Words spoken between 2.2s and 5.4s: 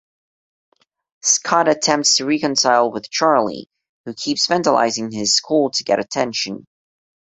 reconcile with Charlie, who keeps vandalizing his